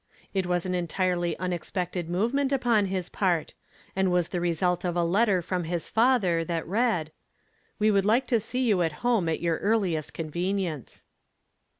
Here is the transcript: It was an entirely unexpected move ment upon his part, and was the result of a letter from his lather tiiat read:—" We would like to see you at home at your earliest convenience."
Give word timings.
It 0.33 0.47
was 0.47 0.65
an 0.65 0.73
entirely 0.73 1.37
unexpected 1.37 2.09
move 2.09 2.33
ment 2.33 2.51
upon 2.51 2.87
his 2.87 3.07
part, 3.07 3.53
and 3.95 4.11
was 4.11 4.29
the 4.29 4.41
result 4.41 4.83
of 4.83 4.95
a 4.95 5.03
letter 5.03 5.43
from 5.43 5.65
his 5.65 5.91
lather 5.95 6.43
tiiat 6.43 6.63
read:—" 6.65 7.11
We 7.77 7.91
would 7.91 8.03
like 8.03 8.25
to 8.29 8.39
see 8.39 8.63
you 8.63 8.81
at 8.81 8.91
home 9.05 9.29
at 9.29 9.41
your 9.41 9.57
earliest 9.59 10.11
convenience." 10.15 11.05